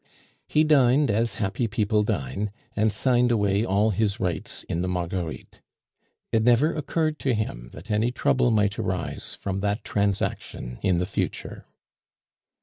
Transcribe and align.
He 0.47 0.63
dined 0.63 1.11
as 1.11 1.35
happy 1.35 1.67
people 1.67 2.01
dine, 2.01 2.51
and 2.75 2.91
signed 2.91 3.31
away 3.31 3.63
all 3.63 3.91
his 3.91 4.19
rights 4.19 4.63
in 4.63 4.81
the 4.81 4.87
Marguerites. 4.87 5.59
It 6.31 6.41
never 6.41 6.73
occurred 6.73 7.19
to 7.19 7.35
him 7.35 7.69
that 7.73 7.91
any 7.91 8.09
trouble 8.11 8.49
might 8.49 8.79
arise 8.79 9.35
from 9.35 9.59
that 9.59 9.83
transaction 9.83 10.79
in 10.81 10.97
the 10.97 11.05
future. 11.05 11.67